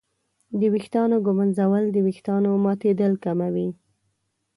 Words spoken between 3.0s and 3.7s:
کموي.